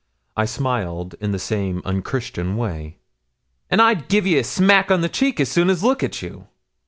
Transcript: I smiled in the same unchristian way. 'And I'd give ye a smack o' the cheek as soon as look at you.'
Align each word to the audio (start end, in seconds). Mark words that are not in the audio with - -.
I 0.35 0.45
smiled 0.45 1.13
in 1.21 1.29
the 1.31 1.37
same 1.37 1.83
unchristian 1.85 2.57
way. 2.57 2.97
'And 3.69 3.79
I'd 3.79 4.07
give 4.07 4.25
ye 4.25 4.39
a 4.39 4.43
smack 4.43 4.89
o' 4.89 4.97
the 4.97 5.07
cheek 5.07 5.39
as 5.39 5.51
soon 5.51 5.69
as 5.69 5.83
look 5.83 6.01
at 6.01 6.23
you.' 6.23 6.47